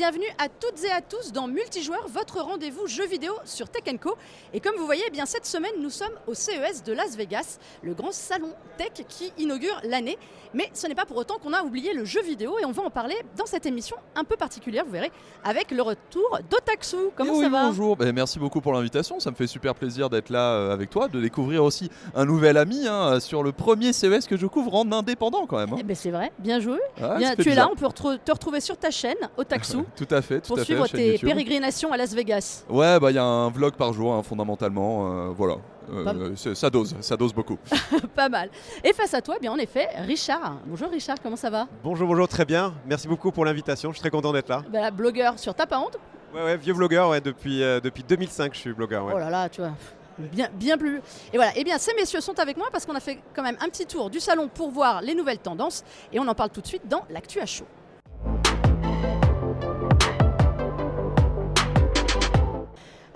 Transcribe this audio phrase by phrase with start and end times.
[0.00, 4.14] bienvenue à toutes et à tous dans Multijoueur, votre rendez-vous jeu vidéo sur Tech Co.
[4.54, 7.58] Et comme vous voyez, eh bien cette semaine, nous sommes au CES de Las Vegas,
[7.82, 10.16] le grand salon tech qui inaugure l'année.
[10.54, 12.82] Mais ce n'est pas pour autant qu'on a oublié le jeu vidéo et on va
[12.82, 15.12] en parler dans cette émission un peu particulière, vous verrez,
[15.44, 16.96] avec le retour d'Otaksu.
[17.14, 19.20] Comment Eh ça oui, va Bonjour, Ben, merci beaucoup pour l'invitation.
[19.20, 22.56] Ça me fait super plaisir d'être là euh, avec toi, de découvrir aussi un nouvel
[22.56, 25.74] ami hein, sur le premier CES que je couvre en indépendant quand même.
[25.74, 25.78] hein.
[25.78, 26.78] Eh ben, c'est vrai, bien joué.
[27.02, 27.66] Ah, Bien, tu es bizarre.
[27.66, 30.60] là, on peut te retrouver sur ta chaîne, Otaksu, Tout à fait, tout pour à
[30.60, 30.64] fait.
[30.64, 31.28] suivre chaîne tes YouTube.
[31.28, 32.64] pérégrinations à Las Vegas.
[32.68, 35.28] Ouais, bah il y a un vlog par jour hein, fondamentalement.
[35.28, 35.56] euh, voilà,
[35.92, 37.58] Euh, ça dose, ça dose beaucoup.
[38.14, 38.48] Pas mal.
[38.84, 40.58] Et face à toi, eh bien en effet, Richard.
[40.66, 41.66] Bonjour Richard, comment ça va?
[41.82, 42.72] Bonjour, bonjour, très bien.
[42.86, 43.90] Merci beaucoup pour l'invitation.
[43.90, 44.62] Je suis très content d'être là.
[44.72, 45.98] Bah, Blogueur sur Tape à Honte?
[46.32, 49.04] Ouais, ouais, vieux blogueur, ouais, depuis, euh, depuis 2005, je suis blogueur.
[49.04, 49.12] Ouais.
[49.16, 49.72] Oh là là, tu vois.
[50.18, 50.98] Bien, bien plus.
[51.32, 53.56] Et voilà, eh bien ces messieurs sont avec moi parce qu'on a fait quand même
[53.60, 56.60] un petit tour du salon pour voir les nouvelles tendances et on en parle tout
[56.60, 57.64] de suite dans l'actu à chaud.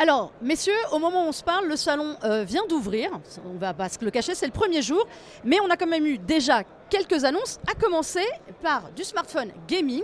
[0.04, 3.10] Alors, messieurs, au moment où on se parle, le salon euh, vient d'ouvrir.
[3.46, 5.06] On va pas se le cacher, c'est le premier jour.
[5.44, 8.26] Mais on a quand même eu déjà quelques annonces, à commencer
[8.62, 10.02] par du smartphone gaming,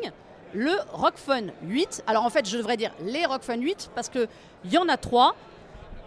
[0.55, 2.05] le Rockphone 8.
[2.07, 4.27] Alors en fait, je devrais dire les Rockphone 8 parce qu'il
[4.65, 5.35] y en a trois.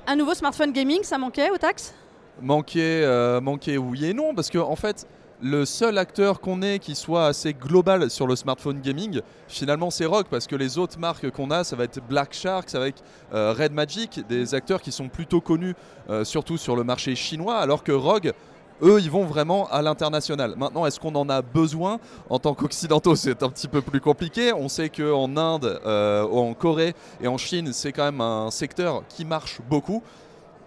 [0.07, 1.93] Un nouveau smartphone gaming, ça manquait au taxe?
[2.41, 5.05] Euh, manquer oui et non, parce que en fait,
[5.43, 10.05] le seul acteur qu'on ait qui soit assez global sur le smartphone gaming, finalement c'est
[10.05, 12.87] Rock, parce que les autres marques qu'on a, ça va être Black Shark, ça va
[12.87, 15.75] être euh, Red Magic, des acteurs qui sont plutôt connus,
[16.09, 18.31] euh, surtout sur le marché chinois, alors que Rogue,
[18.81, 20.55] eux, ils vont vraiment à l'international.
[20.57, 21.99] Maintenant, est-ce qu'on en a besoin?
[22.29, 24.51] En tant qu'occidentaux, c'est un petit peu plus compliqué.
[24.51, 29.03] On sait qu'en Inde, euh, en Corée et en Chine, c'est quand même un secteur
[29.07, 30.01] qui marche beaucoup.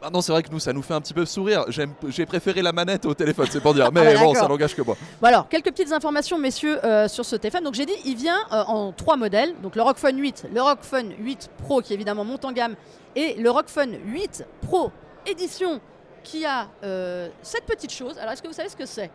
[0.02, 1.64] Maintenant, c'est vrai que nous, ça nous fait un petit peu sourire.
[1.68, 3.90] J'ai préféré la manette au téléphone, c'est pour dire.
[3.92, 4.96] Mais bah bon, ça n'engage que moi.
[5.20, 7.64] Bon alors, quelques petites informations, messieurs, euh, sur ce téléphone.
[7.64, 9.54] Donc j'ai dit, il vient euh, en trois modèles.
[9.62, 12.76] Donc le Rockphone 8, le Rockphone 8 Pro qui évidemment monte en gamme,
[13.14, 14.90] et le Rockphone 8 Pro
[15.26, 15.80] édition
[16.22, 18.18] qui a euh, cette petite chose.
[18.18, 19.10] Alors est-ce que vous savez ce que c'est?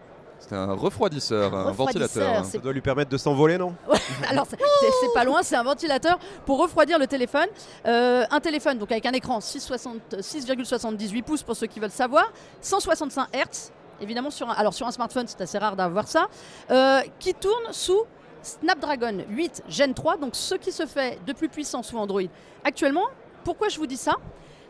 [0.48, 2.46] C'est un refroidisseur, un Refroidisseur, ventilateur.
[2.46, 3.76] Ça doit lui permettre de s'envoler, non
[4.30, 7.48] Alors c'est pas loin, c'est un ventilateur pour refroidir le téléphone.
[7.86, 12.32] Euh, un téléphone donc avec un écran 6,60 6,78 pouces pour ceux qui veulent savoir,
[12.60, 13.72] 165 Hz.
[14.02, 16.28] Évidemment sur un, alors sur un smartphone c'est assez rare d'avoir ça,
[16.72, 18.04] euh, qui tourne sous
[18.42, 22.24] Snapdragon 8 Gen 3, donc ce qui se fait de plus puissant sous Android.
[22.64, 23.06] Actuellement,
[23.44, 24.14] pourquoi je vous dis ça?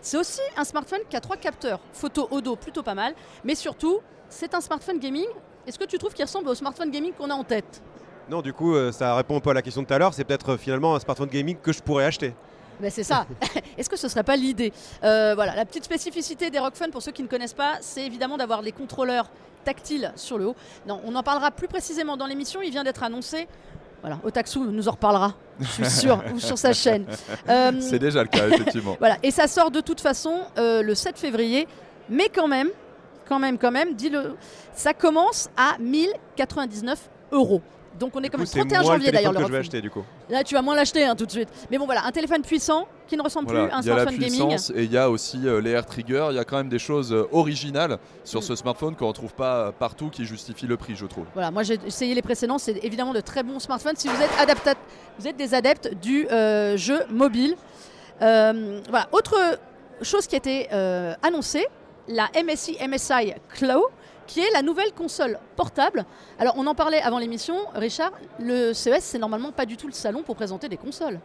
[0.02, 4.00] C'est aussi un smartphone qui a trois capteurs, photo, audio, plutôt pas mal, mais surtout
[4.30, 5.28] c'est un smartphone gaming.
[5.68, 7.82] Est-ce que tu trouves qu'il ressemble au smartphone gaming qu'on a en tête?
[8.30, 10.14] Non, du coup, euh, ça répond un peu à la question de tout à l'heure.
[10.14, 12.34] C'est peut-être euh, finalement un smartphone gaming que je pourrais acheter.
[12.80, 13.26] Ben, c'est ça.
[13.78, 14.72] Est-ce que ce serait pas l'idée?
[15.04, 18.38] Euh, Voilà, la petite spécificité des Rockfun, pour ceux qui ne connaissent pas, c'est évidemment
[18.38, 19.30] d'avoir les contrôleurs
[19.66, 20.56] tactiles sur le haut.
[20.88, 22.62] Non, on en parlera plus précisément dans l'émission.
[22.64, 23.48] Il vient d'être annoncé.
[24.02, 27.06] Voilà, Otaksu nous en reparlera, je suis sûre, ou sur sa chaîne.
[27.48, 28.96] Euh, C'est déjà le cas, effectivement.
[29.00, 31.68] voilà, et ça sort de toute façon euh, le 7 février,
[32.10, 32.70] mais quand même,
[33.32, 34.36] quand même, quand même, dis-le,
[34.74, 37.62] ça commence à 1099 euros.
[37.98, 39.80] Donc on est quand même c'est 31 moi le janvier d'ailleurs le je vais acheter,
[39.82, 40.04] du coup.
[40.30, 41.48] Là, tu vas moins l'acheter hein, tout de suite.
[41.70, 43.90] Mais bon, voilà, un téléphone puissant qui ne ressemble Voilà, plus à un il y
[43.90, 44.48] a la smartphone gaming.
[44.50, 46.28] puissance et il y a aussi euh, les air triggers.
[46.32, 48.44] Il y a quand même des choses euh, originales sur Mm.
[48.44, 51.26] ce smartphone qu'on ne retrouve pas euh, partout qui justifient le prix, je trouve.
[51.34, 54.32] Voilà, moi j'ai essayé les précédents, c'est évidemment de très bons smartphones si vous êtes,
[54.42, 54.76] adapta-
[55.20, 57.56] vous êtes des adeptes du euh, jeu mobile.
[58.20, 59.36] Voilà, autre
[60.02, 60.70] chose qui a été
[61.24, 61.66] annoncée,
[62.12, 63.84] la MSI MSI Cloud,
[64.28, 66.06] qui est la nouvelle console portable.
[66.40, 69.94] Alors on en parlait avant l'émission, Richard, le CES c'est normalement pas du tout le
[69.94, 71.20] salon pour présenter des consoles.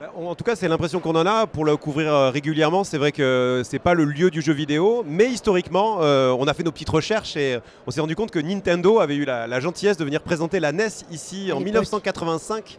[0.00, 2.84] Bah, En tout cas, c'est l'impression qu'on en a pour le couvrir euh, régulièrement.
[2.84, 6.54] C'est vrai que c'est pas le lieu du jeu vidéo, mais historiquement, euh, on a
[6.54, 9.58] fait nos petites recherches et on s'est rendu compte que Nintendo avait eu la, la
[9.58, 11.64] gentillesse de venir présenter la NES ici À en l'époque.
[11.64, 12.78] 1985.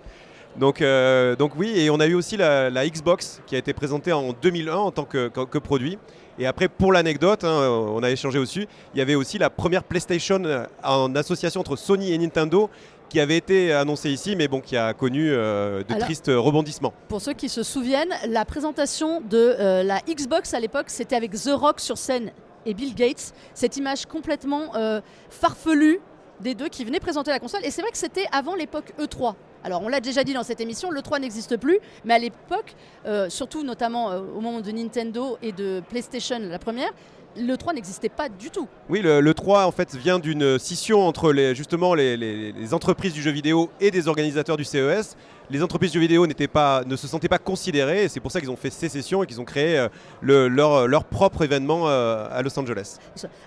[0.57, 3.73] Donc, euh, donc oui, et on a eu aussi la, la Xbox qui a été
[3.73, 5.97] présentée en 2001 en tant que, que- que produit.
[6.37, 9.83] Et après, pour l'anecdote, hein, on a échangé dessus, il y avait aussi la première
[9.83, 12.69] PlayStation euh, en association entre Sony et Nintendo
[13.09, 16.93] qui avait été annoncée ici, mais bon, qui a connu euh, de Alors- tristes rebondissements.
[17.07, 21.31] Pour ceux qui se souviennent, la présentation de euh, la Xbox à l'époque, c'était avec
[21.31, 22.31] The Rock sur scène
[22.65, 23.33] et Bill Gates.
[23.53, 25.99] Cette image complètement euh, farfelue
[26.41, 27.61] des deux qui venaient présenter la console.
[27.65, 29.33] Et c'est vrai que c'était avant l'époque E3.
[29.63, 32.75] Alors on l'a déjà dit dans cette émission, l'E3 n'existe plus, mais à l'époque,
[33.05, 36.91] euh, surtout notamment euh, au moment de Nintendo et de PlayStation, la première,
[37.37, 38.67] l'E3 n'existait pas du tout.
[38.89, 42.73] Oui, le, le 3 en fait vient d'une scission entre les, justement les, les- les
[42.73, 45.15] entreprises du jeu vidéo et des organisateurs du CES.
[45.51, 48.03] les entreprises de jeux vidéo pas, ne se sentaient pas considérées.
[48.03, 49.87] Et c'est pour ça qu'ils ont fait sécession et qu'ils ont créé euh,
[50.21, 52.97] le- leur, leur propre événement euh, à Los Angeles.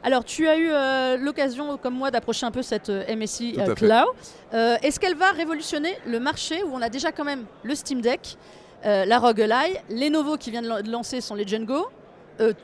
[0.02, 3.74] Alors, tu as eu euh, l'occasion, comme moi, d'approcher un peu cette MSI euh.
[3.74, 4.06] Cloud.
[4.54, 8.00] Euh, Est-ce qu'elle va révolutionner le marché où on a déjà quand même le Steam
[8.00, 8.36] Deck,
[8.84, 11.86] la ROG Ally, Lenovo qui vient de lan- de lancer son Legend Go,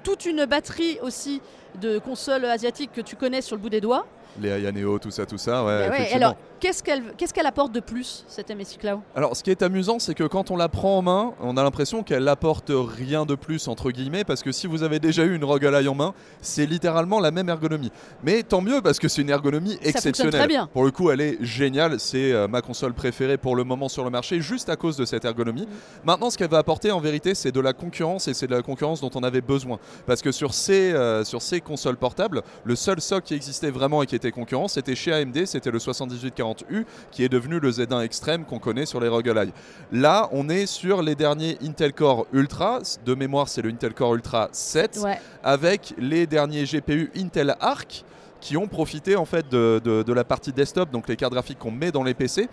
[0.03, 1.41] toute une batterie aussi
[1.81, 4.07] de consoles asiatiques que tu connais sur le bout des doigts.
[4.41, 5.65] Les Aya Neo, tout ça, tout ça.
[5.65, 6.17] Ouais, effectivement.
[6.17, 9.63] alors, qu'est-ce qu'elle qu'est-ce qu'elle apporte de plus, cette MSI Cloud Alors, ce qui est
[9.63, 13.27] amusant, c'est que quand on la prend en main, on a l'impression qu'elle apporte rien
[13.27, 15.95] de plus, entre guillemets, parce que si vous avez déjà eu une ROG Ally en
[15.95, 17.91] main, c'est littéralement la même ergonomie.
[18.23, 20.33] Mais tant mieux, parce que c'est une ergonomie exceptionnelle.
[20.33, 20.67] très bien.
[20.73, 21.99] Pour le coup, elle est géniale.
[22.01, 25.05] C'est euh, ma console préférée pour le moment sur le marché, juste à cause de
[25.05, 25.69] cette ergonomie.
[26.05, 28.63] Maintenant, ce qu'elle va apporter, en vérité, c'est de la concurrence, et c'est de la
[28.63, 29.79] concurrence dont on avait besoin.
[30.07, 34.03] Parce que sur ces, euh, sur ces consoles portables, le seul socle qui existait vraiment
[34.03, 38.01] et qui était concurrent, c'était chez AMD, c'était le 7840U, qui est devenu le Z1
[38.03, 39.53] Extreme qu'on connaît sur les ROG Ally.
[39.93, 42.81] Là, on est sur les derniers Intel Core Ultra.
[43.05, 45.19] De mémoire, c'est le Intel Core Ultra 7, Ouais.
[45.43, 48.05] avec les derniers GPU Intel Arc
[48.41, 51.59] qui ont profité en fait de, de- de la partie desktop, donc les cartes graphiques
[51.59, 52.49] qu'on met dans les PC,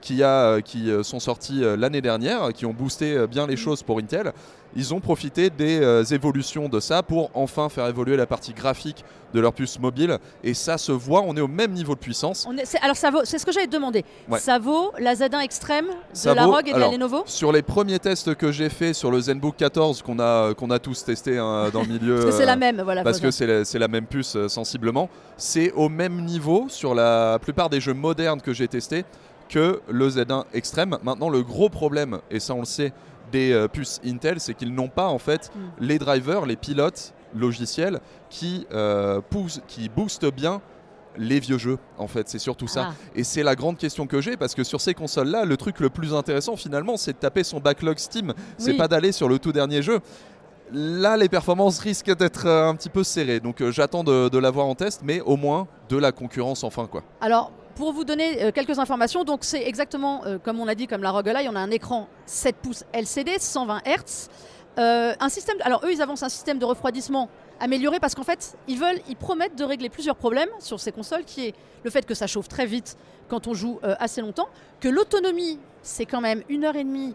[0.00, 3.56] qui, a, euh, qui euh, sont sortis euh, l'année dernière, qui ont boosté bien les
[3.56, 4.32] choses pour Intel.
[4.76, 9.04] Ils ont profité des euh, évolutions de ça pour enfin faire évoluer la partie graphique
[9.34, 10.18] de leur puce mobile.
[10.42, 12.46] Et ça se voit, on est au même niveau de puissance.
[12.48, 14.04] On est- c'est- alors, ça vaut, c'est ce que demander.
[14.28, 14.38] Ouais.
[14.38, 17.22] Ça vaut la Z1 Extrême de Ça la vaut- ROG et de alors, la Lenovo
[17.26, 20.78] Sur les premiers tests que j'ai fait sur le ZenBook 14, qu'on a, qu'on a
[20.78, 22.14] tous testé hein, dans le milieu.
[22.22, 23.02] Parce que c'est euh, la même, voilà.
[23.02, 23.32] parce que dire.
[23.32, 25.08] c'est la, c'est la même puce euh, sensiblement.
[25.36, 29.04] C'est au même niveau sur la plupart des jeux modernes que j'ai testés
[29.48, 30.98] que le Z1 Extreme.
[31.02, 32.92] Maintenant, le gros problème, et ça on le sait,
[33.30, 35.60] des euh, puces Intel, c'est qu'ils n'ont pas en fait Mm.
[35.84, 40.60] les drivers, les pilotes logiciels qui, euh, poussent, qui boostent bien
[41.20, 42.94] les vieux jeux en fait c'est surtout ça Ah.
[43.16, 45.80] et c'est la grande question que j'ai parce que sur ces consoles là le truc
[45.80, 49.38] le plus intéressant finalement c'est de taper son backlog Steam c'est pas d'aller sur le
[49.38, 49.98] tout dernier jeu
[50.70, 54.38] Là, les performances risquent d'être euh, un petit peu serrées, donc euh, j'attends de, de
[54.38, 57.02] l'avoir en test, mais au moins de la concurrence enfin quoi.
[57.22, 60.88] Alors, pour vous donner euh, quelques informations, donc c'est exactement euh, comme on a dit,
[60.88, 64.28] comme la ROG Ally, on a un écran 7 pouces LCD, 120 Hz.
[64.76, 67.28] Un système, alors eux, ils avancent un système de refroidissement
[67.60, 71.24] amélioré parce qu'en fait, ils veulent, ils promettent de régler plusieurs problèmes sur ces consoles,
[71.24, 71.54] qui est
[71.84, 72.96] le fait que ça chauffe très vite
[73.28, 74.48] quand on joue euh, assez longtemps,
[74.80, 77.14] que l'autonomie, c'est quand même une heure et demie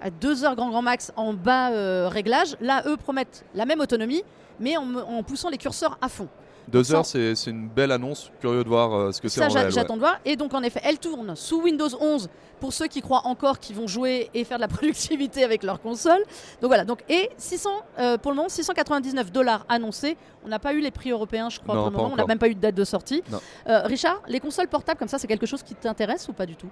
[0.00, 2.56] à deux heures grand grand max en bas réglage.
[2.60, 4.22] Là, eux promettent la même autonomie,
[4.60, 6.28] mais en poussant les curseurs à fond.
[6.68, 9.52] Deux heures, c'est une belle annonce, curieux de voir euh, ce que c'est Ça, en
[9.52, 9.66] réel.
[9.66, 9.72] ouais.
[9.72, 10.18] j'attends de voir.
[10.24, 12.28] Et donc, en effet, elle tourne sous Windows 11
[12.60, 15.80] pour ceux qui croient encore qu'ils vont jouer et faire de la productivité avec leur
[15.80, 16.20] console.
[16.60, 16.84] Donc voilà.
[16.84, 20.16] Donc, et 600, euh, pour le moment, 699 dollars annoncés.
[20.44, 22.10] On n'a pas eu les prix européens, je crois, Non, pour le moment.
[22.12, 23.22] On n'a même pas eu de date de sortie.
[23.66, 26.56] Euh, Richard, les consoles portables comme ça, c'est quelque chose qui t'intéresse ou pas du
[26.56, 26.68] tout?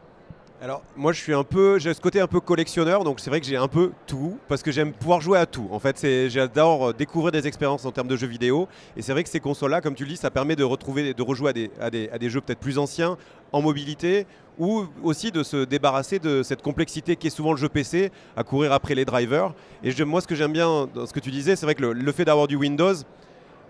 [0.62, 3.40] Alors moi je suis un peu, j'ai ce côté un peu collectionneur, donc c'est vrai
[3.40, 5.66] que j'ai un peu tout parce que j'aime pouvoir jouer à tout.
[5.72, 9.24] En fait, j'adore euh, découvrir des expériences en termes de jeux vidéo et c'est vrai
[9.24, 11.70] que ces consoles-là, comme tu le dis, ça permet de retrouver, de rejouer à des,
[11.80, 13.16] à des, à des jeux peut-être plus anciens
[13.50, 14.24] en mobilité
[14.56, 18.44] ou aussi de se débarrasser de cette complexité qui est souvent le jeu PC, à
[18.44, 19.54] courir après les drivers.
[19.82, 21.82] Et je- moi ce que j'aime bien dans ce que tu disais, c'est vrai que
[21.84, 22.94] le fait d'avoir du Windows,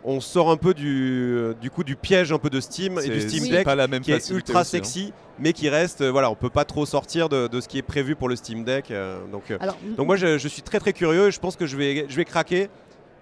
[0.05, 3.09] on sort un peu du, euh, du coup du piège un peu de Steam et
[3.09, 4.83] du Steam Deck pas la même qui est ultra aussi, hein.
[4.83, 7.79] sexy, mais qui reste, euh, voilà, on peut pas trop sortir de, de ce qui
[7.79, 8.91] est prévu pour le Steam Deck.
[8.91, 11.31] euh, donc, euh, Alors, donc moi, je, je suis très très curieux.
[11.31, 12.69] Je pense que je vais, je vais craquer,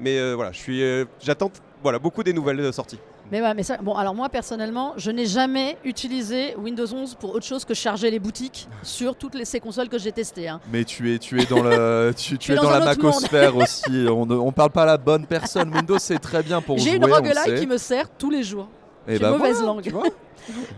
[0.00, 1.50] mais euh, voilà, je suis, euh, j'attends,
[1.82, 2.98] voilà, beaucoup des nouvelles euh, sorties.
[3.30, 7.34] mais, ouais, mais ça, bon, alors moi personnellement, je n'ai jamais utilisé Windows 11 pour
[7.34, 10.48] autre chose que charger les boutiques sur toutes les, ces consoles que j'ai testées.
[10.48, 10.60] hein.
[10.72, 14.06] Mais tu es, tu es dans, le, tu, tu es dans la macosphère aussi.
[14.08, 15.70] On ne on parle pas à la bonne personne.
[15.74, 16.90] Windows, c'est très bien pour jouer.
[16.90, 18.68] J'ai une roguelike qui me sert tous les jours.
[19.08, 19.82] Et j'ai bah mauvaise voilà, langue.
[19.82, 20.04] tu vois.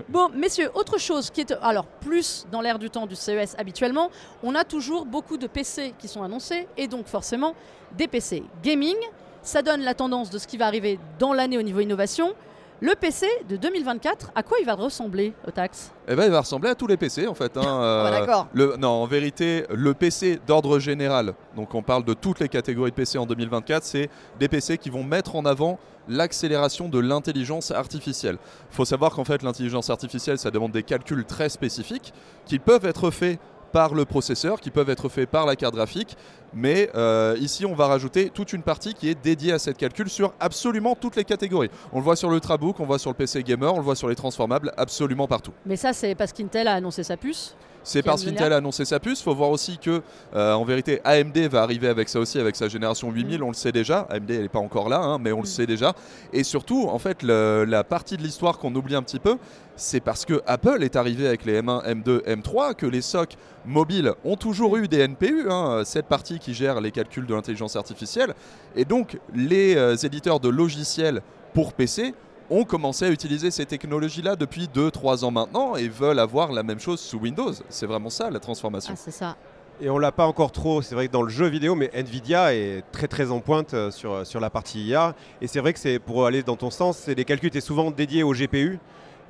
[0.09, 4.11] Bon, messieurs, autre chose qui est alors plus dans l'air du temps du CES habituellement,
[4.43, 7.55] on a toujours beaucoup de PC qui sont annoncés et donc forcément
[7.97, 8.97] des PC gaming.
[9.43, 12.35] Ça donne la tendance de ce qui va arriver dans l'année au niveau innovation.
[12.83, 16.69] Le PC de 2024, à quoi il va ressembler, Otax Eh ben, il va ressembler
[16.69, 17.57] à tous les PC en fait.
[17.57, 18.49] hein, Ah bah, euh, D'accord.
[18.53, 22.91] Le, non, en vérité, le PC d'ordre général, donc on parle de toutes les catégories
[22.91, 24.11] de PC en 2024, c'est
[24.41, 28.37] des PC qui vont mettre en avant l'accélération de l'intelligence artificielle.
[28.73, 32.13] Il faut savoir qu'en fait, l'intelligence artificielle, ça demande des calculs très spécifiques
[32.47, 33.39] qui peuvent être faits
[33.73, 36.17] par le processeur, qui peuvent être faits par la carte graphique,
[36.55, 40.09] mais euh, ici on va rajouter toute une partie qui est dédiée à cette calcul
[40.09, 41.71] sur absolument toutes les catégories.
[41.93, 43.97] On le voit sur l'Ultrabook, on le voit sur le PC gamer, on le voit
[43.97, 45.53] sur les transformables, absolument partout.
[45.67, 47.57] Mais ça, c'est parce qu'Intel a annoncé sa puce.
[47.85, 49.23] C'est parce qu'Intel a annoncé sa puce.
[49.23, 50.03] faut voir aussi que,
[50.35, 53.55] euh, en vérité, AMD va arriver avec ça aussi, avec sa génération 8000, on le
[53.55, 54.07] sait déjà.
[54.11, 55.47] AMD, elle n'est pas encore là, hein, mais on le Mm.
[55.47, 55.93] sait déjà.
[56.33, 59.37] Et surtout, en fait, le- la partie de l'histoire qu'on oublie un petit peu,
[59.75, 64.13] c'est parce que Apple est arrivé avec les M1, M2, M3, que les SOC mobiles
[64.25, 68.35] ont toujours eu des NPU, hein, cette partie qui gère les calculs de l'intelligence artificielle.
[68.77, 71.21] Et donc, les euh, éditeurs de logiciels
[71.55, 72.15] pour PC
[72.53, 76.79] ont commencé à utiliser ces technologies-là depuis 2-3 ans maintenant et veulent avoir la même
[76.79, 77.53] chose sous Windows.
[77.69, 78.93] C'est vraiment ça la transformation.
[78.95, 79.37] Ah, c'est ça.
[79.81, 82.55] Et on l'a pas encore trop, c'est vrai que dans le jeu vidéo, mais Nvidia
[82.55, 85.15] est très très en pointe euh, sur, sur la partie IA.
[85.41, 87.63] Et c'est vrai que c'est pour aller dans ton sens, c'est des calculs, tu es
[87.63, 88.79] souvent dédié au GPU.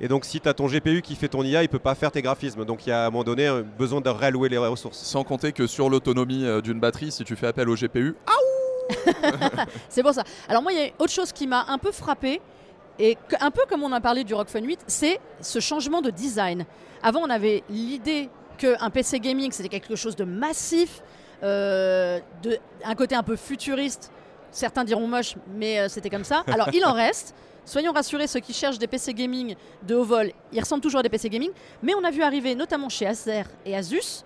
[0.01, 2.11] Et donc si tu as ton GPU qui fait ton IA, il peut pas faire
[2.11, 2.65] tes graphismes.
[2.65, 4.99] Donc il y a à un moment donné euh, besoin de réallouer les ressources.
[4.99, 8.15] Sans compter que sur l'autonomie euh, d'une batterie, si tu fais appel au GPU,
[9.89, 10.23] C'est pour ça.
[10.47, 12.41] Alors moi, il y a autre chose qui m'a un peu frappé,
[12.99, 16.09] et un peu comme on a parlé du Rock Fun 8, c'est ce changement de
[16.09, 16.65] design.
[17.01, 21.01] Avant, on avait l'idée qu'un PC gaming, c'était quelque chose de massif,
[21.43, 24.11] euh, de, un côté un peu futuriste.
[24.51, 26.43] Certains diront moche, mais euh, c'était comme ça.
[26.47, 27.33] Alors, il en reste.
[27.65, 31.03] Soyons rassurés, ceux qui cherchent des PC gaming de haut vol, ils ressemblent toujours à
[31.03, 31.51] des PC gaming.
[31.81, 34.23] Mais on a vu arriver, notamment chez Acer et Asus,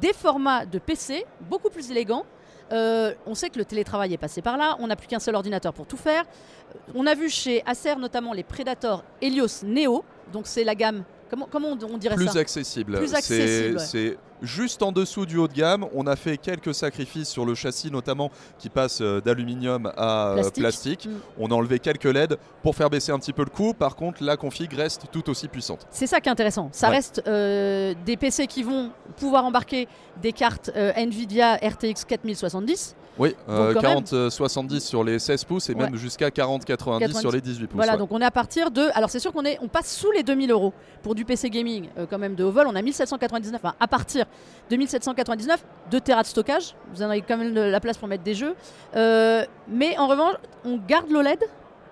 [0.00, 2.24] des formats de PC beaucoup plus élégants.
[2.72, 4.76] Euh, on sait que le télétravail est passé par là.
[4.80, 6.22] On n'a plus qu'un seul ordinateur pour tout faire.
[6.24, 10.04] Euh, On a vu chez Acer notamment les Predator Helios Neo.
[10.32, 11.04] Donc c'est la gamme.
[11.30, 12.98] Comment, comment on, on dirait plus ça accessible.
[12.98, 13.84] Plus C'est- accessible, ouais.
[13.84, 15.86] C'est juste en dessous du haut de gamme.
[15.94, 20.34] On a fait quelques sacrifices sur le châssis, notamment qui passe euh, d'aluminium à euh,
[20.34, 20.60] Plastique.
[20.62, 21.06] plastique.
[21.06, 21.10] Mm.
[21.38, 23.74] On a enlevé quelques LED pour faire baisser un petit peu le coût.
[23.74, 25.86] Par contre, la config reste tout aussi puissante.
[25.90, 26.68] C'est ça qui est intéressant.
[26.72, 26.96] Ça Ouais.
[26.96, 29.86] reste euh, des PC qui vont pouvoir embarquer
[30.20, 32.96] des cartes euh, Nvidia RTX 4070.
[33.20, 35.84] Oui, euh, quand même- 40-70 sur les 16 pouces et Ouais.
[35.84, 37.76] même jusqu'à 40-90 sur les 18 pouces.
[37.76, 37.98] Voilà, ouais.
[37.98, 38.88] donc on est à partir de.
[38.94, 40.72] Alors c'est sûr qu'on est, on passe sous les 2000 euros
[41.02, 42.66] pour du PC gaming, euh, quand même de haut vol.
[42.66, 44.24] On a 1799, enfin à partir
[44.70, 46.74] de 1799, 2 Tera de stockage.
[46.94, 48.54] Vous en avez quand même de la place pour mettre des jeux.
[48.96, 50.34] Euh, mais en revanche,
[50.64, 51.40] on garde l'OLED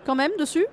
[0.06, 0.66] quand même dessus.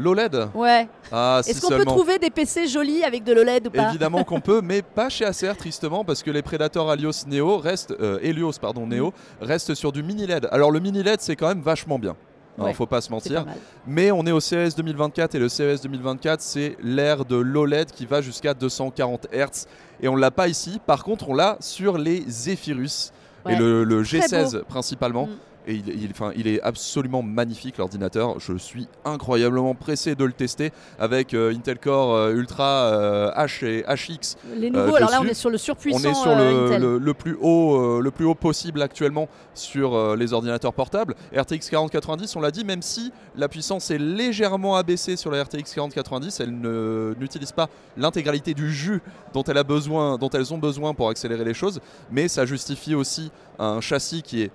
[0.00, 0.88] L'OLED Ouais.
[1.12, 4.24] Ah, si Est-ce qu'on peut trouver des PC jolis avec de l'OLED ou pas Évidemment
[4.24, 8.18] qu'on peut, mais pas chez Acer tristement parce que les Predator Helios Neo restent, euh,
[8.22, 10.48] Helios pardon Neo restent sur du mini LED.
[10.50, 12.16] Alors le mini LED c'est quand même vachement bien.
[12.58, 13.44] Ouais, faut pas se mentir.
[13.44, 13.52] pas.
[13.86, 18.04] Mais on est au CES 2024 et le CES 2024 c'est l'ère de l'OLED qui
[18.06, 19.66] va jusqu'à 240 Hz
[20.02, 20.80] et on l'a pas ici.
[20.86, 23.12] Par contre on l'a sur les Zephyrus
[23.46, 23.54] Ouais.
[23.54, 25.26] et le, le Très G16 principalement.
[25.26, 25.30] Mm.
[25.70, 28.40] Et il, il- enfin, il est absolument magnifique l'ordinateur.
[28.40, 33.64] Je suis incroyablement pressé de le tester avec euh, Intel Core euh, Ultra euh, H
[33.64, 36.66] et HX Les nouveaux, alors là on est sur le surpuissant on est sur le,
[36.66, 36.82] Intel.
[36.82, 41.14] le- le plus haut, le plus haut possible actuellement sur les ordinateurs portables.
[41.36, 45.72] RTX 4090, on l'a dit, même si la puissance est légèrement abaissée sur la RTX
[45.74, 49.00] 4090, elle ne- n'utilise pas l'intégralité du jus
[49.34, 52.94] dont, elle a besoin, dont elles ont besoin pour accélérer les choses, mais ça justifie
[52.94, 54.50] aussi un châssis qui est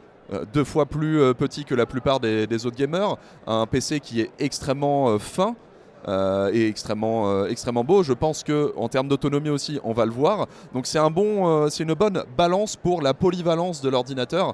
[0.54, 3.18] deux fois plus euh, petit que la plupart des, des autres gamers,
[3.48, 5.56] un PC qui est extrêmement euh, fin,
[6.08, 8.04] euh, et extrêmement, euh, extrêmement beau.
[8.04, 10.48] Je pense que en termes d'autonomie aussi, on va le voir.
[10.74, 14.54] Donc c'est un bon, euh, c'est une bonne balance pour la polyvalence de l'ordinateur.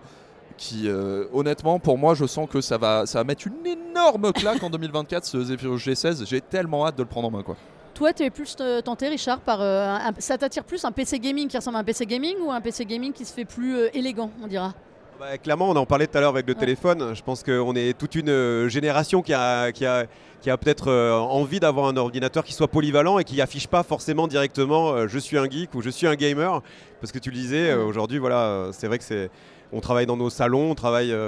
[0.58, 4.32] Qui, euh, honnêtement, pour moi, je sens que ça va, ça va mettre une énorme
[4.32, 6.28] claque en 2024 ce Zephyrus G16.
[6.28, 7.56] J'ai tellement hâte de le prendre en main, quoi.
[7.96, 9.60] Toi, tu es plus euh, tenté, Richard, par.
[9.62, 12.52] euh, un- ça t'attire plus un PC gaming qui ressemble à un PC gaming ou
[12.52, 14.74] un PC gaming qui se fait plus euh, élégant, on dira?
[15.22, 16.60] Bah, clairement, on en parlait tout à l'heure avec le Ouais.
[16.60, 17.14] téléphone.
[17.14, 20.08] Je pense qu'on est toute une euh, génération qui a, qui a,
[20.42, 23.84] qui a peut-être euh, envie d'avoir un ordinateur qui soit polyvalent et qui affiche pas
[23.84, 26.64] forcément directement euh, je suis un geek ou je suis un gamer.
[27.00, 29.30] Parce que tu le disais, euh, aujourd'hui, voilà, c'est vrai que c'est.
[29.72, 31.20] On travaille dans nos salons, on travaille en,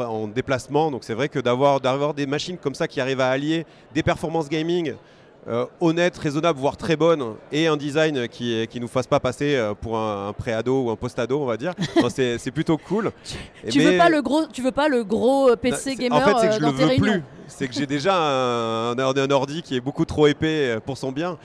[0.00, 3.66] en déplacement, donc c'est vrai que d'avoir des machines comme ça qui arrivent à allier
[3.94, 4.94] des performances gaming
[5.48, 9.56] euh, honnêtes, raisonnables, voire très bonnes, et un design qui qui nous fasse pas passer
[9.56, 11.74] euh, pour un, un pré-ado ou un post-ado, on va dire.
[11.96, 13.10] Enfin, c'est c'est plutôt cool.
[13.68, 16.20] Tu mais- veux pas le gros, tu veux pas le gros euh, PC gamer En
[16.20, 17.22] fait, c'est que euh, je le veux réunions plus.
[17.48, 21.36] C'est que j'ai déjà un, un, ordi qui est beaucoup trop épais pour son bien.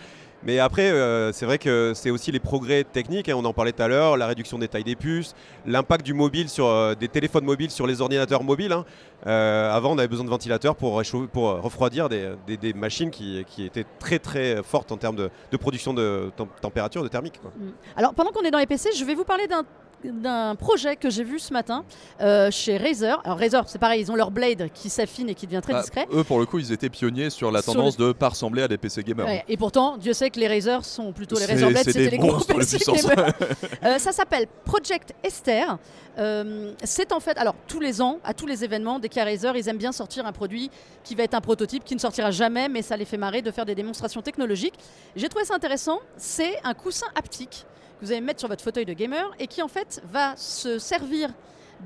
[0.43, 3.71] Mais après, euh, c'est vrai que c'est aussi les progrès techniques, hein, on en parlait
[3.71, 5.33] tout à l'heure, la réduction des tailles des puces,
[5.65, 8.71] l'impact du mobile sur euh, des téléphones mobiles sur les ordinateurs mobiles.
[8.71, 8.85] hein.
[9.25, 14.19] Euh, avant, on avait besoin de ventilateurs pour, euh, refroidir des, machines qui, étaient très
[14.19, 17.39] très fortes en termes de, production de tem- température, de thermique.
[17.41, 17.51] quoi.
[17.95, 19.63] Alors pendant qu'on est dans les PC, je vais vous parler d'un
[20.03, 21.83] d'un projet que j'ai vu ce matin
[22.21, 23.19] euh, chez Razer.
[23.25, 25.81] Alors Razer, c'est pareil, ils ont leur blade qui s'affine et qui devient très Ah,
[25.81, 26.07] discret.
[26.13, 28.67] eux, pour le coup, ils étaient pionniers sur la Sur tendance de pas ressembler à
[28.67, 29.25] des PC gamers.
[29.25, 32.09] Ouais, et pourtant, Dieu sait que les Razer sont plutôt les Razer Blade, c'est c'était
[32.11, 33.33] les gros PC gamers.
[33.83, 35.77] Euh, ça s'appelle Project Esther.
[36.17, 39.21] Euh, c'est en fait, alors tous les ans, à tous les événements, dès qu'il y
[39.21, 40.71] a Razer, ils aiment bien sortir un produit
[41.03, 43.51] qui va être un prototype, qui ne sortira jamais, mais ça les fait marrer de
[43.51, 44.73] faire des démonstrations technologiques.
[45.15, 45.99] J'ai trouvé ça intéressant.
[46.17, 47.65] C'est un coussin haptique
[47.99, 50.79] que vous allez mettre sur votre fauteuil de gamer et qui en fait va se
[50.79, 51.33] servir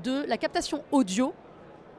[0.02, 1.34] de la captation audio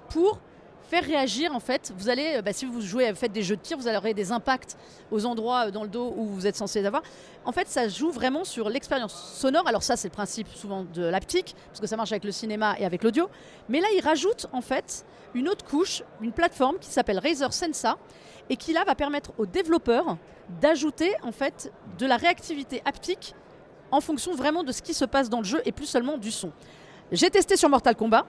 [0.09, 0.39] pour
[0.83, 1.93] faire réagir en fait.
[1.97, 4.13] Vous allez, euh, bah, si vous jouez, vous faites des jeux de tir, vous aurez
[4.13, 4.77] des impacts
[5.11, 7.01] aux endroits euh, dans le dos où vous êtes censé avoir.
[7.45, 9.67] En fait, ça joue vraiment sur l'expérience sonore.
[9.67, 12.75] Alors ça, c'est le principe souvent de l'aptique, parce que ça marche avec le cinéma
[12.79, 13.29] et avec l'audio.
[13.69, 17.97] Mais là, il rajoute en fait une autre couche, une plateforme qui s'appelle Razer Sensa,
[18.49, 20.17] et qui là va permettre aux développeurs
[20.61, 23.33] d'ajouter en fait de la réactivité haptique
[23.93, 26.31] en fonction vraiment de ce qui se passe dans le jeu et plus seulement du
[26.31, 26.51] son.
[27.11, 28.25] J'ai testé sur Mortal Kombat.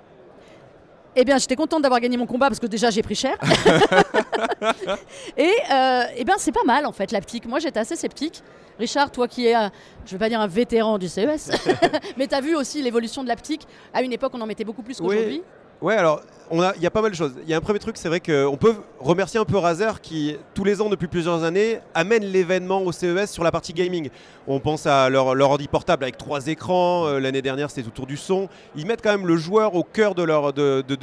[1.16, 3.36] Eh bien, j'étais contente d'avoir gagné mon combat parce que déjà j'ai pris cher.
[5.36, 7.46] et euh, eh bien, c'est pas mal en fait l'aptique.
[7.46, 8.42] Moi, j'étais assez sceptique.
[8.78, 9.70] Richard, toi qui es, un,
[10.04, 11.52] je vais pas dire un vétéran du CES,
[12.16, 13.66] mais tu as vu aussi l'évolution de l'aptique.
[13.92, 15.42] À une époque, on en mettait beaucoup plus qu'aujourd'hui.
[15.80, 17.32] Ouais, alors il y a pas mal de choses.
[17.42, 20.36] Il y a un premier truc, c'est vrai qu'on peut remercier un peu Razer qui,
[20.52, 24.10] tous les ans depuis plusieurs années, amène l'événement au CES sur la partie gaming.
[24.46, 27.06] On pense à leur, ordi portable avec trois écrans.
[27.06, 28.48] Euh, l'année dernière, c'était autour du son.
[28.76, 30.52] Ils mettent quand même le joueur au cœur de, leur,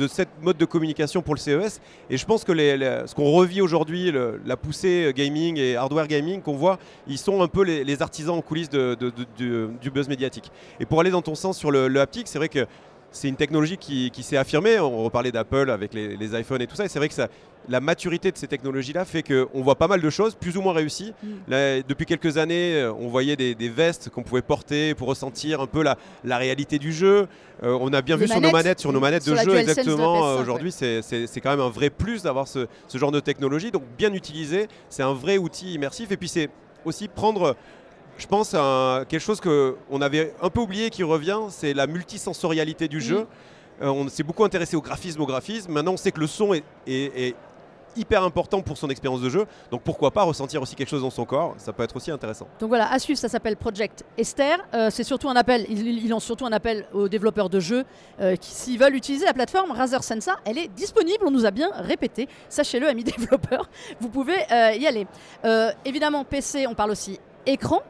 [0.09, 1.81] cette mode de communication pour le CES.
[2.09, 4.13] Et je pense que ce qu'on revit aujourd'hui,
[4.45, 8.41] la poussée gaming et hardware gaming qu'on voit, ils sont un peu les, artisans en
[8.41, 10.51] coulisses du, buzz médiatique.
[10.79, 12.67] Et pour aller dans ton sens sur le haptique, c'est vrai que
[13.11, 14.79] c'est une technologie qui, s'est affirmée.
[14.79, 16.85] On reparlait d'Apple avec les, iPhones et tout ça.
[16.85, 17.27] Et c'est vrai que ça,
[17.67, 20.73] la maturité de ces technologies-là fait qu'on voit pas mal de choses, plus ou moins
[20.73, 21.13] réussies.
[21.23, 21.83] Mm.
[21.87, 25.97] depuis quelques années, on voyait des, vestes qu'on pouvait porter pour ressentir un peu la,
[26.37, 27.27] réalité du jeu.
[27.63, 30.27] Euh, on a bien vu sur nos manettes, sur nos manettes de jeu exactement.
[30.27, 33.71] Euh, aujourd'hui, c'est quand même un vrai plus d'avoir ce, ce genre de technologie.
[33.71, 36.11] Donc bien utilisé, c'est un vrai outil immersif.
[36.11, 36.49] Et puis c'est
[36.85, 37.55] aussi prendre
[38.21, 42.87] je pense à quelque chose qu'on avait un peu oublié qui revient, c'est la multisensorialité
[42.87, 43.25] du jeu.
[43.81, 45.71] Euh, on s'est beaucoup intéressé au graphisme, au graphisme.
[45.71, 47.35] Maintenant, on sait que le son est,
[47.97, 49.45] hyper important pour son expérience de jeu.
[49.69, 51.55] Donc pourquoi pas ressentir aussi quelque chose dans son corps?
[51.57, 52.47] Ça peut être aussi intéressant.
[52.59, 54.59] Donc voilà, à suivre, ça s'appelle Project Esther.
[54.73, 57.83] Euh, c'est surtout un appel, il, lance surtout un appel aux développeurs de jeux
[58.21, 61.51] euh, qui, s'ils veulent utiliser la plateforme Razer Sensa, elle est disponible, on nous a
[61.51, 62.29] bien répété.
[62.47, 63.67] Sachez-le, amis développeurs,
[63.99, 65.07] vous pouvez y aller.
[65.83, 67.81] évidemment, PC, on parle aussi écran.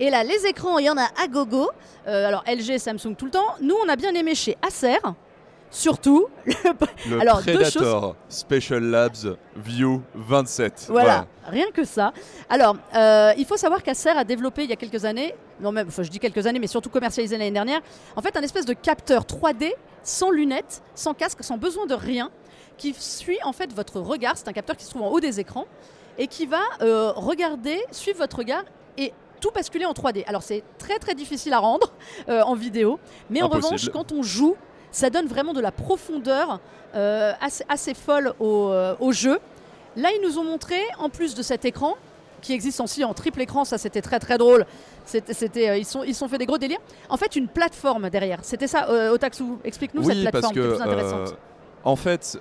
[0.00, 1.70] Et là, les écrans, il y en a à gogo.
[2.06, 3.54] Euh, alors LG, Samsung tout le temps.
[3.60, 4.98] Nous, on a bien aimé chez Acer.
[5.70, 6.28] Surtout,
[7.10, 10.86] le, alors, Predator Special Labs View 27.
[10.88, 12.12] Voilà, rien que ça.
[12.48, 15.88] Alors, euh, il faut savoir qu'Acer a développé il y a quelques années, non même,
[15.88, 17.80] enfin, je dis quelques années, mais surtout commercialisé l'année dernière,
[18.14, 19.72] en fait un espèce de capteur 3D
[20.04, 22.30] sans lunettes, sans casque, sans besoin de rien,
[22.76, 24.36] qui suit en fait votre regard.
[24.36, 25.66] C'est un capteur qui se trouve en haut des écrans
[26.18, 28.62] et qui va euh, regarder, suivre votre regard
[28.96, 29.12] et
[29.44, 30.24] tout basculer en 3D.
[30.26, 31.92] Alors c'est très très difficile à rendre
[32.30, 34.56] euh, en vidéo, mais en revanche quand on joue,
[34.90, 36.60] ça donne vraiment de la profondeur
[36.94, 37.32] euh,
[37.68, 39.38] assez, folle euh, au, jeu.
[39.96, 41.94] Là ils nous ont montré, en plus de cet écran,
[42.40, 44.64] qui existe aussi en triple écran, ça c'était très très drôle.
[45.04, 46.80] C'était, ils, sont, ils sont fait des gros délires.
[47.10, 48.38] En fait, une plateforme derrière.
[48.42, 49.44] C'était ça, Otaxu.
[49.62, 51.36] Explique-nous cette plateforme qui est plus intéressante.
[51.84, 52.38] En fait,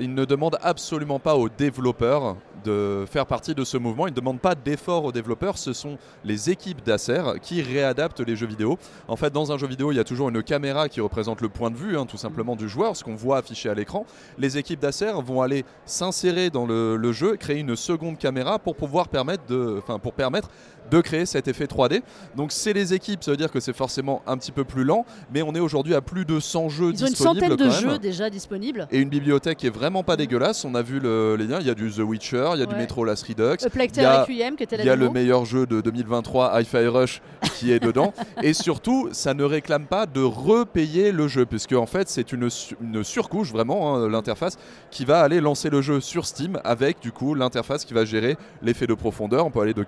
[0.00, 4.06] ils ne demandent absolument pas aux développeurs de faire partie de ce mouvement.
[4.06, 8.36] Ils ne demandent pas d'efforts aux développeurs, ce sont les équipes d'Acer qui réadaptent les
[8.36, 8.78] jeux vidéo.
[9.08, 11.48] En fait, dans un jeu vidéo, il y a toujours une caméra qui représente le
[11.48, 14.06] point de vue, hein, tout simplement, du joueur, ce qu'on voit affiché à l'écran.
[14.38, 19.08] Les équipes d'Acer vont aller s'insérer dans le, jeu, créer une seconde caméra pour pouvoir
[19.08, 20.48] permettre de, pour permettre
[20.92, 22.02] de créer cet effet 3D.
[22.36, 25.06] Donc c'est les équipes, ça veut dire que c'est forcément un petit peu plus lent,
[25.32, 27.16] mais on est aujourd'hui à plus de 100 jeux Ils disponibles.
[27.16, 28.86] Ils ont une centaine de jeux déjà disponibles.
[28.90, 30.64] Et une bibliothèque qui est vraiment pas dégueulasse.
[30.64, 32.74] On a vu les liens, il y a du The Witcher, il y a du
[32.74, 33.56] Metro Last Redux.
[33.60, 37.22] Il y a, il y a le meilleur jeu de 2023, Hi-Fi Rush,
[37.54, 38.12] qui est dedans.
[38.42, 42.48] Et surtout, ça ne réclame pas de repayer le jeu, puisque en fait c'est une,
[42.82, 44.58] une, surcouche vraiment, hein, l'interface,
[44.90, 48.36] qui va aller lancer le jeu sur Steam avec du coup l'interface qui va gérer
[48.62, 49.46] l'effet de profondeur.
[49.46, 49.84] On peut aller de,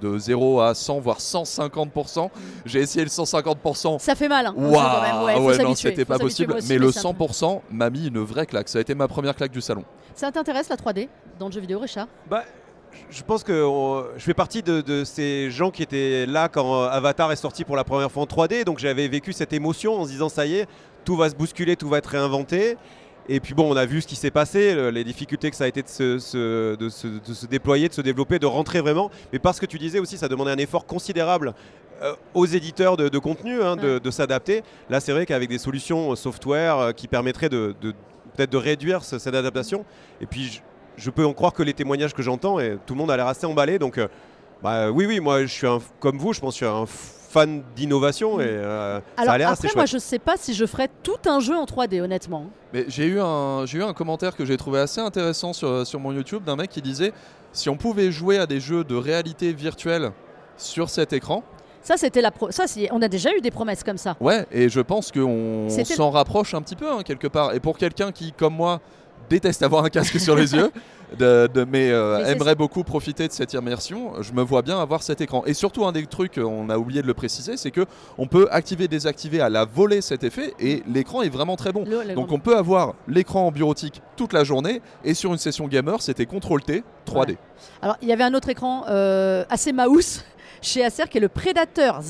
[0.00, 2.30] de 0 à 100 voire 150%.
[2.64, 3.98] J'ai essayé le 150%.
[3.98, 4.46] Ça fait mal.
[4.46, 6.56] Hein, ouais, non, c'était pas possible.
[6.68, 8.68] mais le 100% m'a mis une vraie claque.
[8.68, 9.84] Ça a été ma première claque du salon.
[10.14, 12.08] Ça t'intéresse la 3D dans le jeu vidéo, Richard?
[12.30, 12.44] Bah
[13.10, 13.52] je pense que
[14.16, 17.76] je fais partie de, de, ces gens qui étaient là quand Avatar est sorti pour
[17.76, 20.56] la première fois en 3D, donc j'avais vécu cette émotion en se disant ça y
[20.56, 20.68] est,
[21.04, 22.76] tout va se bousculer, tout va être réinventé.
[23.28, 25.66] Et puis bon, on a vu ce qui s'est passé, les difficultés que ça a
[25.66, 29.10] été de se, de, se, déployer, de se développer, de rentrer vraiment.
[29.32, 31.54] Mais parce que tu disais aussi, ça demandait un effort considérable
[32.02, 34.62] euh, aux éditeurs de, contenu hein, de, s'adapter.
[34.90, 37.74] Là, c'est vrai qu'avec des solutions euh, software euh, qui permettraient de,
[38.36, 39.86] peut-être de réduire cette adaptation.
[40.20, 40.60] Et puis,
[40.96, 43.26] je, peux en croire que les témoignages que j'entends, et tout le monde a l'air
[43.26, 43.78] assez emballé.
[43.78, 43.98] Donc,
[44.62, 46.86] bah, oui, oui, moi, je suis un, comme vous, je pense que je suis un
[46.86, 50.88] fan d'innovation et euh, ça a l'air assez moi je sais pas si je ferais
[51.02, 52.46] tout un jeu en 3D honnêtement.
[52.72, 56.00] Mais j'ai eu un j'ai eu un commentaire que j'ai trouvé assez intéressant sur, sur
[56.00, 57.12] mon YouTube d'un mec qui disait
[57.52, 60.12] si on pouvait jouer à des jeux de réalité virtuelle
[60.56, 61.42] sur cet écran,
[61.82, 64.16] Ça, c'était la pro- ça, c'est- on a déjà eu des promesses comme ça.
[64.20, 67.52] Ouais, et je pense qu'on C'était- s'en rapproche un petit peu hein, quelque part.
[67.54, 68.80] Et pour quelqu'un qui, comme moi,
[69.28, 70.70] déteste avoir un casque sur les yeux,
[71.18, 74.78] de, de- mais, euh, Mais aimerait beaucoup profiter de cette immersion, je me vois bien
[74.80, 75.44] avoir cet écran.
[75.46, 77.86] Et surtout, un des trucs, on a oublié de le préciser, c'est que
[78.18, 81.84] on peut activer, désactiver à la volée cet effet, et l'écran est vraiment très bon.
[81.86, 85.68] Le- Donc on peut avoir l'écran en bureautique toute la journée, et sur une session
[85.68, 87.36] gamer, c'était CTRL T 3D.
[87.82, 90.24] Alors, il y avait un autre écran euh, assez mouse
[90.62, 92.00] chez Acer qui est le Predator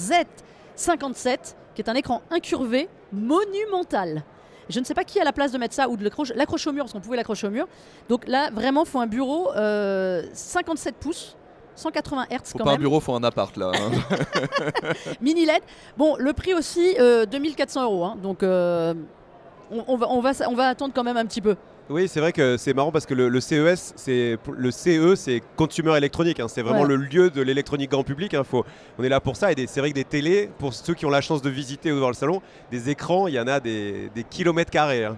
[0.77, 1.37] Z57,
[1.75, 4.23] qui est un écran incurvé monumental.
[4.69, 6.73] Je ne sais pas qui a la place de mettre ça ou de l'accrocher au
[6.73, 7.67] mur, parce qu'on pouvait l'accrocher au mur.
[8.09, 11.37] Donc là, vraiment, il faut un bureau euh, 57 pouces,
[11.77, 13.71] 180 Hz Faut quand pas un même, bureau, faut un appart là.
[13.75, 14.17] hein.
[15.21, 15.63] mini LED.
[15.97, 18.05] Bon, le prix aussi, euh, 2400 euros.
[18.05, 18.17] hein.
[18.23, 18.95] donc, euh,
[19.71, 21.57] on, on va, on, va, on va attendre quand même un petit peu.
[21.89, 25.41] Oui, c'est vrai que c'est marrant parce que le, le CES, c'est le CE, c'est
[25.55, 26.41] consumer électronique.
[26.41, 26.49] hein.
[26.49, 26.89] c'est vraiment Ouais.
[26.89, 28.35] le lieu de l'électronique grand public.
[28.35, 28.43] hein.
[28.43, 28.65] Faut-
[28.99, 29.53] on est là pour ça.
[29.53, 31.93] Et des- c'est vrai que des télés, pour ceux qui ont la chance de visiter
[31.93, 35.05] ou voir le salon, des écrans, il y en a des, des kilomètres carrés.
[35.05, 35.17] hein.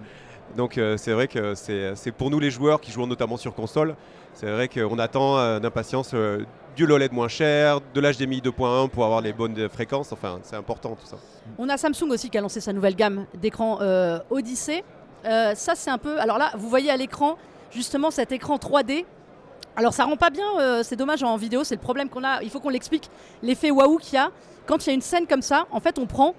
[0.57, 3.95] Donc euh, c'est vrai que c'est pour nous les joueurs qui jouent notamment sur console.
[4.33, 6.43] C'est vrai qu'on attend euh, d'impatience euh,
[6.75, 10.11] du l'OLED moins cher, de l'HDMI 2.1 pour avoir les bonnes fréquences.
[10.11, 11.17] Enfin, c'est important tout ça.
[11.57, 14.83] On a Samsung aussi qui a lancé sa nouvelle gamme d'écrans euh, Odyssey.
[15.25, 16.19] Euh, ça, c'est un peu.
[16.19, 17.37] Alors là, vous voyez à l'écran,
[17.71, 19.05] justement, cet écran 3D.
[19.75, 22.41] Alors ça rend pas bien, euh, c'est dommage en vidéo, c'est le problème qu'on a.
[22.41, 23.09] Il faut qu'on l'explique.
[23.43, 24.29] L'effet waouh qu'il y a
[24.65, 25.65] quand il y a une scène comme ça.
[25.71, 26.33] En fait, on prend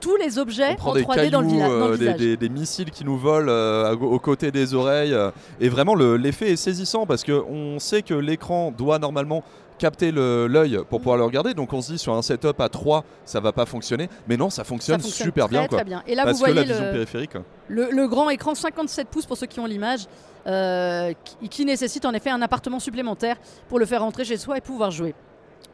[0.00, 1.90] tous les objets On prend en des 3D cailloux, dans le, vila- dans le euh,
[1.92, 2.16] des, visage.
[2.16, 5.12] des- des missiles qui nous volent euh, aux côtés des oreilles.
[5.14, 9.44] euh, et vraiment, le- l'effet est saisissant parce qu'on sait que l'écran doit normalement
[9.80, 11.54] capter le- l'œil pour pouvoir le regarder.
[11.54, 14.08] Donc on se dit sur un setup à 3, ça va pas fonctionner.
[14.28, 15.66] Mais non, ça Ça fonctionne, super très, bien.
[15.66, 15.78] Quoi.
[15.78, 16.02] très bien.
[16.06, 17.32] Et là, parce vous que la voyez vision le, périphérique.
[17.68, 20.06] le- le grand écran 57 pouces pour ceux qui ont l'image,
[20.46, 23.36] euh, qui, qui nécessite en effet un appartement supplémentaire
[23.68, 25.14] pour le faire rentrer chez soi et pouvoir jouer.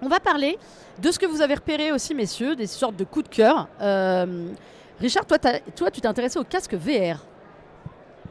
[0.01, 0.59] On va parler
[1.03, 3.69] de ce que vous avez repéré aussi, messieurs, des sortes de coups de cœur.
[3.81, 4.47] Euh,
[5.01, 7.19] Richard, toi, toi, tu t'es intéressé au casque VR.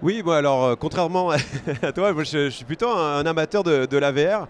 [0.01, 1.29] Oui, bon, alors euh, contrairement
[1.81, 4.47] à toi, moi, je, je suis plutôt un, un amateur de, de la VR.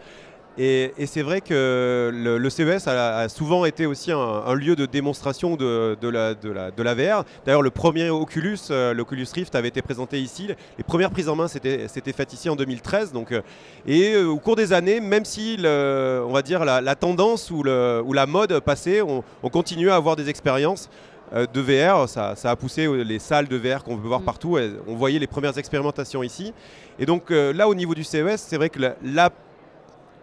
[0.57, 4.53] Et, et c'est vrai que le, le CES a, a souvent été aussi un, un
[4.53, 7.25] lieu de démonstration de, de la, de, la, de la VR.
[7.45, 10.47] D'ailleurs, le premier Oculus, euh, l'Oculus Rift, avait été présenté ici.
[10.77, 13.11] Les premières prises en main, c'était c'était faites ici en 2013.
[13.11, 13.41] Donc, euh,
[13.85, 17.51] et euh, au cours des années, même si le- on va dire la, la tendance
[17.51, 20.89] ou, le, ou la mode passait, on, on continue à avoir des expériences
[21.33, 22.07] de VR.
[22.07, 24.25] Ça, ça a poussé les salles de VR qu'on peut voir Mm.
[24.25, 24.57] partout.
[24.87, 26.53] On voyait les premières expérimentations ici.
[26.99, 29.29] Et donc euh, là, au niveau du CES, c'est vrai que la, la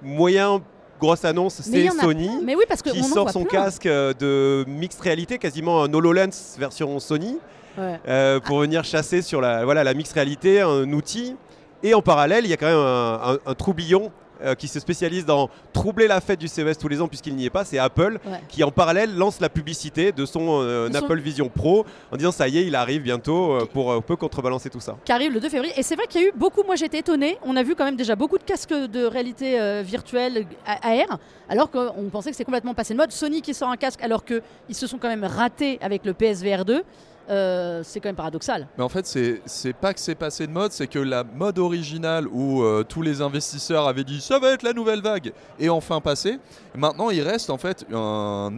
[0.02, 0.60] moyen
[1.00, 3.64] grosse annonce, c'est a Sony Mais oui, parce qu'on qui sort son plein.
[3.64, 7.38] casque euh, de mixed réalité, quasiment un HoloLens version Sony,
[7.78, 7.98] Ouais.
[8.06, 11.36] euh, pour venir chasser sur la, voilà, la mixed réalité, un outil.
[11.82, 14.12] Et en parallèle, il y a quand même un, un- un troubillon
[14.44, 17.46] euh, qui se spécialise dans troubler la fête du CES tous les ans puisqu'il n'y
[17.46, 18.40] est pas, c'est Apple Ouais.
[18.48, 22.16] qui en parallèle lance la publicité de son euh, De son- Apple Vision Pro en
[22.16, 24.96] disant ça y est, il arrive bientôt euh, pour un peu contrebalancer tout ça.
[25.04, 25.72] qui arrive le 2 février.
[25.76, 27.84] Et c'est vrai qu'il y a eu beaucoup, moi j'étais étonnée, on a vu quand
[27.84, 32.74] même déjà beaucoup de casques de réalité virtuelle AR, alors qu'on pensait que c'est complètement
[32.74, 33.12] passé de mode.
[33.12, 34.40] Sony qui sort un casque alors qu'ils
[34.74, 36.82] se sont quand même ratés avec le PSVR 2,
[37.30, 38.66] euh, c'est quand même paradoxal.
[38.76, 42.26] Mais en fait, c'est pas que c'est passé de mode, c'est que la mode originale
[42.28, 46.00] où euh, tous les investisseurs avaient dit ça va être la nouvelle vague est enfin
[46.00, 46.38] passée.
[46.74, 48.50] Maintenant, il reste en fait un,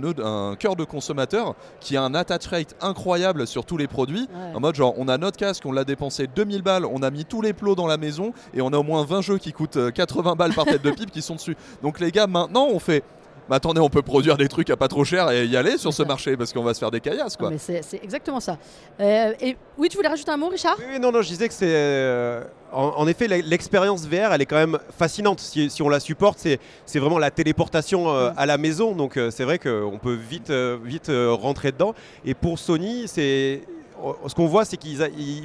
[0.58, 4.28] cœur de consommateur qui a un attach rate incroyable sur tous les produits.
[4.32, 4.54] Ouais.
[4.54, 7.24] En mode genre, on a notre casque, on l'a dépensé 2000 balles, on a mis
[7.24, 9.76] tous les plots dans la maison et on a au moins 20 jeux qui coûtent
[9.76, 11.56] euh, 80 balles par tête de pipe qui sont dessus.
[11.82, 13.02] Donc les gars, maintenant, on fait.
[13.48, 15.92] Mais attendez, on peut produire des trucs à pas trop cher et y aller sur
[15.92, 16.08] ce ça.
[16.08, 17.50] marché parce qu'on va se faire des caillasses Non, quoi.
[17.50, 18.56] mais c'est exactement ça.
[19.00, 20.76] Euh, et oui, tu voulais rajouter un mot, Richard?
[20.78, 21.66] Oui, oui, non, non, je disais que c'est.
[21.68, 25.40] euh, en, en effet, l'expérience VR, elle est quand même fascinante.
[25.40, 28.34] Si, si on la supporte, c'est vraiment la téléportation euh, Mm.
[28.38, 28.92] à la maison.
[28.92, 31.94] Donc, euh, c'est vrai qu'on peut vite, euh, vite euh, rentrer dedans.
[32.24, 33.62] Et pour Sony, c'est.
[34.26, 34.98] Ce qu'on voit, c'est qu'ils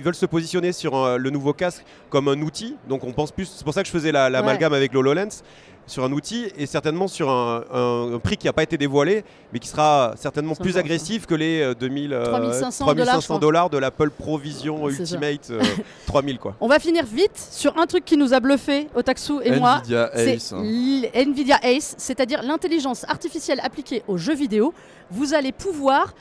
[0.03, 2.75] veulent se positionner sur le nouveau casque comme un outil.
[2.89, 3.45] Donc, on pense plus.
[3.45, 5.43] C'est pour ça que je faisais la- l'amalgame avec l'HoloLens
[5.89, 9.23] sur un outil et certainement sur un, un- un prix qui n'a pas été dévoilé,
[9.51, 13.77] mais qui sera certainement plus agressif que les euh, 2000, euh, 3500 3500 dollars, de
[13.77, 15.15] l'Apple Pro Vision C'est ça.
[15.15, 15.61] Ultimate euh,
[16.07, 16.55] 3000 quoi.
[16.61, 19.77] On va finir vite sur un truc qui nous a bluffé, Otaksu et moi.
[19.77, 20.53] Nvidia Ace.
[20.53, 20.63] hein.
[21.13, 24.73] Nvidia Ace, c'est-à-dire l'intelligence artificielle appliquée aux jeux vidéo.
[25.11, 26.13] Vous allez pouvoir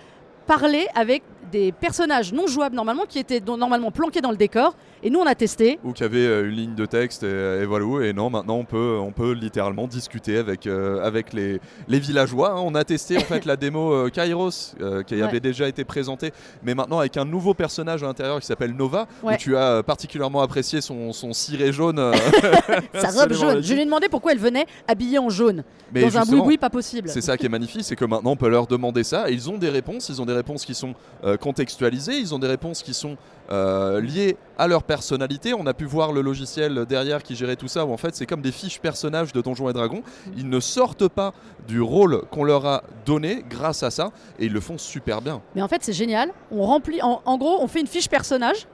[0.47, 4.75] parler avec des personnages non jouables normalement, qui étaient normalement planqués dans le décor.
[5.03, 5.79] Et nous, on a testé.
[5.85, 7.27] Ou qui avait euh, une ligne de texte et,
[7.63, 8.07] et voilà.
[8.07, 12.51] Et non, maintenant on peut, on peut littéralement discuter avec, euh, avec les, les villageois.
[12.51, 12.61] hein.
[12.65, 15.23] On a testé en fait la démo euh, Kairos euh, qui Ouais.
[15.23, 16.33] avait déjà été présentée,
[16.63, 19.35] mais maintenant avec un nouveau personnage à l'intérieur qui s'appelle Nova, Ouais.
[19.35, 21.99] où tu as euh, particulièrement apprécié son, son ciré jaune.
[21.99, 22.13] euh,
[22.95, 23.63] Sa robe jaune.
[23.63, 25.65] Je lui ai demandé pourquoi elle venait habillée en jaune.
[25.93, 27.09] Mais dans un boui-boui pas possible.
[27.09, 29.49] C'est ça qui est magnifique, c'est que maintenant on peut leur demander ça et ils
[29.49, 32.83] ont des réponses, ils ont des réponses qui sont euh, contextualisées, ils ont des réponses
[32.83, 33.17] qui sont
[33.51, 35.55] euh, liées à leur personnalité.
[35.55, 38.27] On a pu voir le logiciel derrière qui gérait tout ça où en fait c'est
[38.27, 40.03] comme des fiches personnages de Donjons et Dragons.
[40.37, 41.33] Ils ne sortent pas
[41.67, 45.41] du rôle qu'on leur a donné grâce à ça et ils le font super bien.
[45.55, 46.31] Mais en fait, c'est génial.
[46.51, 48.67] On remplit, en, en gros, on fait une fiche personnage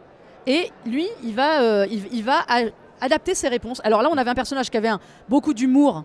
[0.47, 2.65] et lui, il va, euh, il, il va a-
[3.01, 3.81] adapter ses réponses.
[3.85, 6.05] Alors là, on avait un personnage qui avait un- beaucoup d'humour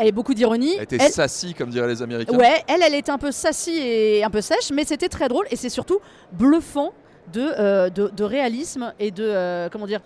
[0.00, 0.74] et beaucoup d'ironie.
[0.76, 2.36] Elle était Elle- sassy comme diraient les Américains.
[2.36, 5.46] Ouais, elle, elle était un peu sassy et un peu sèche, mais c'était très drôle
[5.50, 5.98] et c'est surtout
[6.32, 6.92] bluffant
[7.32, 10.00] de, euh, de, de réalisme et de euh, comment dire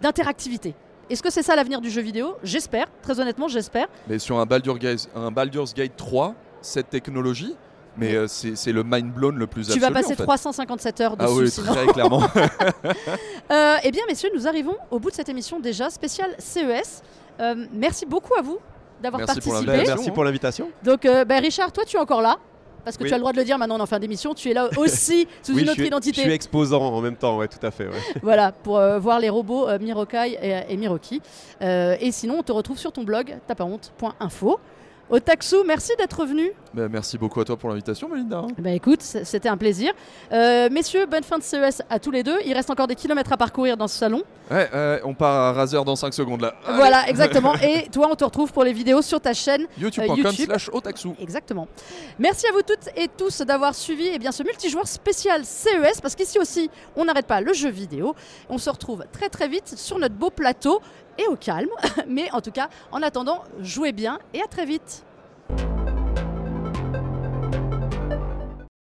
[0.00, 0.74] d'interactivité.
[1.10, 2.36] Est-ce que c'est ça l'avenir du jeu vidéo?
[2.42, 3.86] J'espère, très honnêtement, j'espère.
[4.08, 7.54] Mais sur un Baldur's Gate, un Baldur's Gate 3, cette technologie,
[7.96, 9.80] mais euh, c'est c'est le mind blown le plus tu absolu.
[9.80, 10.22] vas passer en fait.
[10.22, 11.72] 357 heures dessus Ah oui, sinon.
[11.74, 12.22] très clairement.
[13.52, 17.02] Euh, eh bien, messieurs, nous arrivons au bout de cette émission déjà spéciale CES.
[17.40, 18.58] Euh, merci beaucoup à vous
[19.02, 19.66] d'avoir pour participé.
[19.86, 20.70] Merci pour l'invitation.
[20.82, 22.38] Donc, euh, bah, Richard, toi, tu es encore là
[22.84, 23.08] parce que Oui.
[23.08, 23.58] tu as le droit de le dire.
[23.58, 24.34] Maintenant, on en fin d'émission.
[24.34, 26.16] Tu es là aussi sous Oui, une autre identité.
[26.16, 27.86] je suis exposant en même temps, ouais, tout à fait.
[27.86, 27.92] ouais.
[28.22, 31.20] Voilà, pour euh, voir les robots euh, Mirokai et, et Miroki.
[31.62, 33.36] Euh, et sinon, on te retrouve sur ton blog
[35.10, 36.50] Otaksu, merci d'être venu.
[36.72, 38.42] Bah, merci beaucoup à toi pour l'invitation, Melinda.
[38.58, 39.92] Ben écoute, c'était un plaisir.
[40.32, 42.38] Euh, messieurs, bonne fin de CES à tous les deux.
[42.44, 44.22] Il reste encore des kilomètres à parcourir dans ce salon.
[44.50, 44.68] Ouais,
[45.04, 46.54] on part à Razer dans 5 secondes là.
[46.66, 47.54] Voilà, exactement.
[47.56, 49.66] Et toi, on te retrouve pour les vidéos sur ta chaîne.
[49.78, 50.46] YouTube.com YouTube.
[50.46, 51.10] slash otaksu.
[51.20, 51.68] Exactement.
[52.18, 56.14] Merci à vous toutes et tous d'avoir suivi eh bien, ce multijoueur spécial CES, parce
[56.14, 58.14] qu'ici aussi, on n'arrête pas le jeu vidéo.
[58.48, 60.80] On se retrouve très très vite sur notre beau plateau
[61.18, 61.70] et au calme.
[62.08, 65.04] Mais en tout cas, en attendant, jouez bien et à très vite.